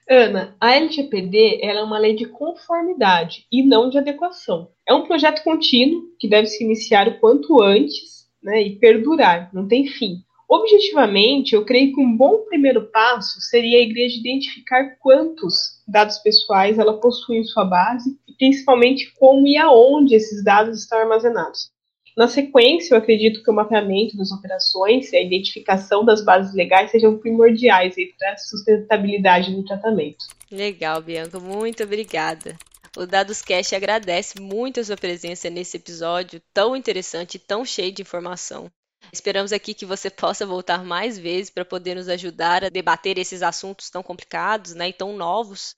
Ana, 0.09 0.55
a 0.61 0.73
LGPD 0.73 1.59
é 1.61 1.83
uma 1.83 1.97
lei 1.97 2.15
de 2.15 2.25
conformidade 2.25 3.45
e 3.51 3.61
não 3.61 3.89
de 3.89 3.97
adequação. 3.97 4.71
É 4.87 4.93
um 4.93 5.05
projeto 5.05 5.43
contínuo 5.43 6.15
que 6.17 6.29
deve 6.29 6.47
se 6.47 6.63
iniciar 6.63 7.09
o 7.09 7.19
quanto 7.19 7.61
antes 7.61 8.25
né, 8.41 8.61
e 8.61 8.77
perdurar, 8.77 9.53
não 9.53 9.67
tem 9.67 9.85
fim. 9.85 10.23
Objetivamente, 10.49 11.53
eu 11.53 11.65
creio 11.65 11.93
que 11.93 11.99
um 11.99 12.15
bom 12.15 12.45
primeiro 12.45 12.89
passo 12.89 13.41
seria 13.41 13.79
a 13.79 13.81
igreja 13.81 14.17
identificar 14.17 14.95
quantos 14.99 15.83
dados 15.85 16.17
pessoais 16.19 16.79
ela 16.79 17.01
possui 17.01 17.37
em 17.37 17.43
sua 17.43 17.65
base 17.65 18.17
e 18.25 18.33
principalmente 18.33 19.13
como 19.19 19.45
e 19.45 19.57
aonde 19.57 20.15
esses 20.15 20.41
dados 20.43 20.79
estão 20.79 20.99
armazenados. 20.99 21.69
Na 22.15 22.27
sequência, 22.27 22.95
eu 22.95 22.97
acredito 22.97 23.43
que 23.43 23.51
o 23.51 23.53
mapeamento 23.53 24.17
das 24.17 24.31
operações 24.31 25.11
e 25.11 25.17
a 25.17 25.21
identificação 25.21 26.03
das 26.03 26.23
bases 26.23 26.55
legais 26.55 26.89
sejam 26.89 27.17
primordiais 27.17 27.93
para 28.17 28.31
a 28.31 28.37
sustentabilidade 28.37 29.53
do 29.53 29.63
tratamento. 29.63 30.25
Legal, 30.49 30.99
Bianca, 31.01 31.39
muito 31.39 31.83
obrigada. 31.83 32.55
O 32.97 33.05
Dados 33.05 33.43
Cash 33.43 33.73
agradece 33.73 34.41
muito 34.41 34.79
a 34.79 34.83
sua 34.83 34.97
presença 34.97 35.47
nesse 35.51 35.77
episódio 35.77 36.41
tão 36.51 36.75
interessante 36.75 37.35
e 37.35 37.39
tão 37.39 37.63
cheio 37.63 37.91
de 37.91 38.01
informação. 38.01 38.71
Esperamos 39.11 39.51
aqui 39.51 39.73
que 39.73 39.85
você 39.85 40.09
possa 40.11 40.45
voltar 40.45 40.83
mais 40.83 41.17
vezes 41.17 41.49
para 41.49 41.65
poder 41.65 41.95
nos 41.95 42.09
ajudar 42.09 42.63
a 42.63 42.69
debater 42.69 43.17
esses 43.17 43.41
assuntos 43.41 43.89
tão 43.89 44.03
complicados 44.03 44.73
né, 44.73 44.89
e 44.89 44.93
tão 44.93 45.15
novos. 45.15 45.75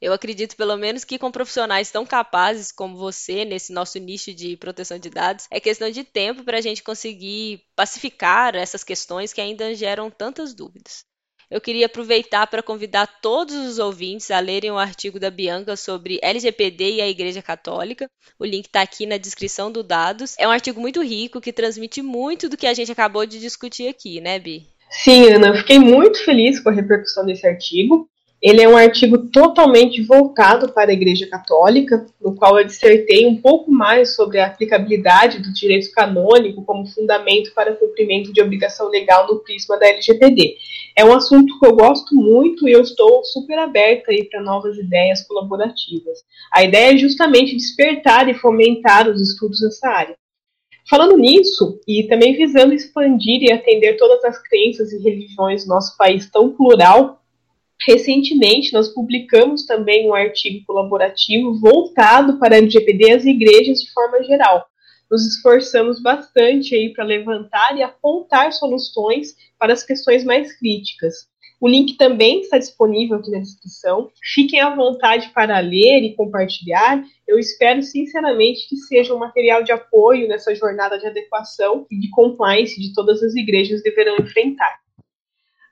Eu 0.00 0.12
acredito, 0.12 0.56
pelo 0.56 0.76
menos, 0.76 1.04
que 1.04 1.18
com 1.18 1.30
profissionais 1.30 1.92
tão 1.92 2.04
capazes 2.04 2.72
como 2.72 2.96
você, 2.96 3.44
nesse 3.44 3.72
nosso 3.72 3.98
nicho 3.98 4.34
de 4.34 4.56
proteção 4.56 4.98
de 4.98 5.08
dados, 5.08 5.46
é 5.48 5.60
questão 5.60 5.90
de 5.90 6.02
tempo 6.02 6.42
para 6.42 6.58
a 6.58 6.60
gente 6.60 6.82
conseguir 6.82 7.62
pacificar 7.76 8.56
essas 8.56 8.82
questões 8.82 9.32
que 9.32 9.40
ainda 9.40 9.72
geram 9.74 10.10
tantas 10.10 10.54
dúvidas 10.54 11.04
eu 11.52 11.60
queria 11.60 11.84
aproveitar 11.84 12.46
para 12.46 12.62
convidar 12.62 13.06
todos 13.20 13.54
os 13.54 13.78
ouvintes 13.78 14.30
a 14.30 14.40
lerem 14.40 14.70
o 14.70 14.78
artigo 14.78 15.20
da 15.20 15.30
Bianca 15.30 15.76
sobre 15.76 16.18
LGPD 16.22 16.94
e 16.94 17.00
a 17.02 17.08
Igreja 17.08 17.42
Católica. 17.42 18.08
O 18.38 18.44
link 18.46 18.64
está 18.64 18.80
aqui 18.80 19.04
na 19.04 19.18
descrição 19.18 19.70
do 19.70 19.82
Dados. 19.82 20.34
É 20.38 20.48
um 20.48 20.50
artigo 20.50 20.80
muito 20.80 21.02
rico 21.02 21.42
que 21.42 21.52
transmite 21.52 22.00
muito 22.00 22.48
do 22.48 22.56
que 22.56 22.66
a 22.66 22.72
gente 22.72 22.90
acabou 22.90 23.26
de 23.26 23.38
discutir 23.38 23.86
aqui, 23.86 24.18
né, 24.18 24.38
Bi? 24.38 24.66
Sim, 24.88 25.28
Ana, 25.28 25.48
eu 25.48 25.56
fiquei 25.56 25.78
muito 25.78 26.24
feliz 26.24 26.58
com 26.58 26.70
a 26.70 26.72
repercussão 26.72 27.26
desse 27.26 27.46
artigo. 27.46 28.08
Ele 28.42 28.60
é 28.60 28.68
um 28.68 28.76
artigo 28.76 29.18
totalmente 29.28 30.02
voltado 30.02 30.72
para 30.72 30.90
a 30.90 30.92
Igreja 30.92 31.28
Católica, 31.28 32.04
no 32.20 32.34
qual 32.34 32.58
eu 32.58 32.64
dissertei 32.64 33.24
um 33.24 33.40
pouco 33.40 33.70
mais 33.70 34.16
sobre 34.16 34.40
a 34.40 34.46
aplicabilidade 34.46 35.38
do 35.38 35.52
direito 35.52 35.92
canônico 35.92 36.64
como 36.64 36.84
fundamento 36.88 37.54
para 37.54 37.76
cumprimento 37.76 38.32
de 38.32 38.42
obrigação 38.42 38.88
legal 38.88 39.28
no 39.28 39.38
prisma 39.38 39.78
da 39.78 39.86
LGPD. 39.86 40.56
É 40.96 41.04
um 41.04 41.12
assunto 41.12 41.56
que 41.56 41.64
eu 41.64 41.76
gosto 41.76 42.16
muito 42.16 42.68
e 42.68 42.72
eu 42.72 42.82
estou 42.82 43.24
super 43.24 43.60
aberta 43.60 44.10
aí 44.10 44.24
para 44.24 44.42
novas 44.42 44.76
ideias 44.76 45.22
colaborativas. 45.22 46.18
A 46.52 46.64
ideia 46.64 46.94
é 46.94 46.98
justamente 46.98 47.54
despertar 47.54 48.28
e 48.28 48.34
fomentar 48.34 49.08
os 49.08 49.20
estudos 49.20 49.62
nessa 49.62 49.88
área. 49.88 50.16
Falando 50.90 51.16
nisso, 51.16 51.80
e 51.86 52.08
também 52.08 52.36
visando 52.36 52.74
expandir 52.74 53.40
e 53.40 53.52
atender 53.52 53.96
todas 53.96 54.24
as 54.24 54.42
crenças 54.42 54.92
e 54.92 55.00
religiões 55.00 55.64
do 55.64 55.68
nosso 55.68 55.96
país 55.96 56.28
tão 56.28 56.50
plural, 56.50 57.21
Recentemente, 57.86 58.72
nós 58.72 58.88
publicamos 58.88 59.66
também 59.66 60.08
um 60.08 60.14
artigo 60.14 60.64
colaborativo 60.66 61.58
voltado 61.58 62.38
para 62.38 62.54
a 62.54 62.58
LGPD 62.58 63.04
e 63.08 63.12
as 63.12 63.24
igrejas 63.24 63.78
de 63.78 63.92
forma 63.92 64.22
geral. 64.22 64.66
Nos 65.10 65.26
esforçamos 65.26 66.00
bastante 66.00 66.74
aí 66.74 66.92
para 66.92 67.04
levantar 67.04 67.76
e 67.76 67.82
apontar 67.82 68.52
soluções 68.52 69.34
para 69.58 69.72
as 69.72 69.84
questões 69.84 70.24
mais 70.24 70.56
críticas. 70.58 71.30
O 71.60 71.68
link 71.68 71.96
também 71.96 72.40
está 72.40 72.58
disponível 72.58 73.18
aqui 73.18 73.30
na 73.30 73.38
descrição. 73.38 74.10
Fiquem 74.34 74.60
à 74.60 74.74
vontade 74.74 75.30
para 75.32 75.60
ler 75.60 76.02
e 76.02 76.16
compartilhar. 76.16 77.04
Eu 77.26 77.38
espero 77.38 77.82
sinceramente 77.82 78.68
que 78.68 78.76
seja 78.76 79.14
um 79.14 79.18
material 79.18 79.62
de 79.62 79.70
apoio 79.70 80.26
nessa 80.26 80.54
jornada 80.54 80.98
de 80.98 81.06
adequação 81.06 81.86
e 81.88 82.00
de 82.00 82.10
compliance 82.10 82.80
de 82.80 82.92
todas 82.92 83.22
as 83.22 83.36
igrejas 83.36 83.82
deverão 83.82 84.16
enfrentar. 84.16 84.80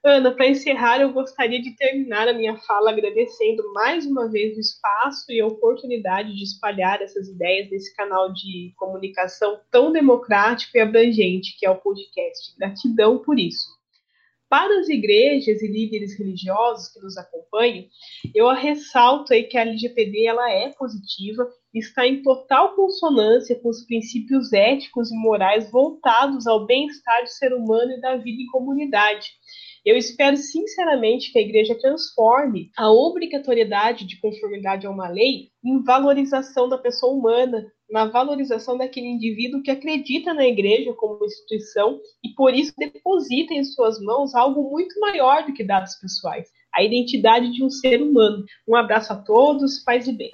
Ana, 0.03 0.35
para 0.35 0.49
encerrar, 0.49 1.03
eu 1.03 1.13
gostaria 1.13 1.61
de 1.61 1.77
terminar 1.77 2.27
a 2.27 2.33
minha 2.33 2.57
fala 2.57 2.91
agradecendo 2.91 3.71
mais 3.75 4.07
uma 4.07 4.31
vez 4.31 4.57
o 4.57 4.61
espaço 4.61 5.31
e 5.31 5.39
a 5.39 5.47
oportunidade 5.47 6.35
de 6.35 6.43
espalhar 6.43 7.03
essas 7.03 7.29
ideias 7.29 7.71
nesse 7.71 7.95
canal 7.95 8.33
de 8.33 8.73
comunicação 8.79 9.61
tão 9.71 9.93
democrático 9.93 10.75
e 10.75 10.81
abrangente 10.81 11.55
que 11.59 11.67
é 11.67 11.71
o 11.71 11.77
podcast. 11.77 12.57
Gratidão 12.57 13.19
por 13.19 13.39
isso. 13.39 13.79
Para 14.49 14.81
as 14.81 14.89
igrejas 14.89 15.61
e 15.61 15.69
líderes 15.69 16.19
religiosos 16.19 16.89
que 16.89 16.99
nos 17.01 17.19
acompanham, 17.19 17.85
eu 18.35 18.49
ressalto 18.49 19.35
aí 19.35 19.45
que 19.45 19.59
a 19.59 19.61
LGPD 19.61 20.27
ela 20.27 20.51
é 20.51 20.71
positiva, 20.71 21.47
está 21.75 22.07
em 22.07 22.23
total 22.23 22.75
consonância 22.75 23.55
com 23.61 23.69
os 23.69 23.85
princípios 23.85 24.51
éticos 24.53 25.13
e 25.13 25.15
morais 25.15 25.71
voltados 25.71 26.47
ao 26.47 26.65
bem-estar 26.65 27.23
do 27.23 27.29
ser 27.29 27.53
humano 27.53 27.93
e 27.93 28.01
da 28.01 28.17
vida 28.17 28.43
em 28.43 28.47
comunidade 28.47 29.29
eu 29.85 29.97
espero 29.97 30.37
sinceramente 30.37 31.33
que 31.33 31.38
a 31.38 31.43
igreja 31.43 31.79
transforme 31.79 32.71
a 32.77 32.90
obrigatoriedade 32.90 34.07
de 34.07 34.21
conformidade 34.21 34.87
a 34.87 34.90
uma 34.90 35.09
lei 35.09 35.49
em 35.64 35.83
valorização 35.83 36.69
da 36.69 36.77
pessoa 36.77 37.12
humana, 37.12 37.66
na 37.90 38.05
valorização 38.05 38.77
daquele 38.77 39.07
indivíduo 39.07 39.62
que 39.62 39.71
acredita 39.71 40.35
na 40.35 40.47
igreja 40.47 40.93
como 40.93 41.25
instituição 41.25 41.99
e 42.23 42.35
por 42.35 42.55
isso 42.55 42.73
deposita 42.77 43.55
em 43.55 43.64
suas 43.64 44.01
mãos 44.01 44.35
algo 44.35 44.71
muito 44.71 44.99
maior 45.01 45.45
do 45.45 45.53
que 45.53 45.64
dados 45.64 45.97
pessoais, 45.97 46.49
a 46.75 46.83
identidade 46.83 47.51
de 47.53 47.64
um 47.64 47.71
ser 47.71 48.01
humano. 48.03 48.45
Um 48.69 48.77
abraço 48.77 49.12
a 49.12 49.16
todos, 49.16 49.83
paz 49.83 50.07
e 50.07 50.12
bem. 50.12 50.31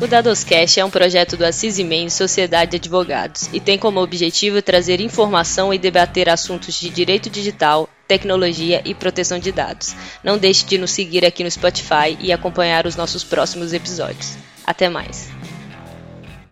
O 0.00 0.08
Dadoscast 0.08 0.80
é 0.80 0.84
um 0.84 0.90
projeto 0.90 1.36
do 1.36 1.44
Assis 1.44 1.78
e 1.78 2.10
Sociedade 2.10 2.72
de 2.72 2.76
Advogados 2.78 3.48
e 3.54 3.60
tem 3.60 3.78
como 3.78 4.02
objetivo 4.02 4.60
trazer 4.60 5.00
informação 5.00 5.72
e 5.72 5.78
debater 5.78 6.28
assuntos 6.28 6.74
de 6.74 6.90
direito 6.90 7.30
digital, 7.30 7.88
tecnologia 8.06 8.82
e 8.84 8.94
proteção 8.94 9.38
de 9.38 9.52
dados. 9.52 9.94
Não 10.22 10.38
deixe 10.38 10.64
de 10.64 10.78
nos 10.78 10.90
seguir 10.90 11.24
aqui 11.24 11.42
no 11.42 11.50
Spotify 11.50 12.16
e 12.20 12.32
acompanhar 12.32 12.86
os 12.86 12.96
nossos 12.96 13.24
próximos 13.24 13.72
episódios. 13.72 14.36
Até 14.66 14.88
mais! 14.88 15.43